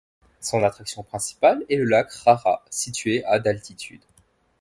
Son 0.39 0.63
attraction 0.63 1.03
principale 1.03 1.63
est 1.69 1.75
le 1.75 1.83
lac 1.83 2.11
Rara 2.11 2.65
situé 2.71 3.23
à 3.25 3.37
d'altitude. 3.37 4.01